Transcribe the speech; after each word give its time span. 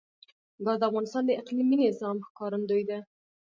ګاز 0.65 0.77
د 0.79 0.83
افغانستان 0.89 1.23
د 1.25 1.31
اقلیمي 1.41 1.75
نظام 1.83 2.17
ښکارندوی 2.27 2.83
ده. 2.89 2.99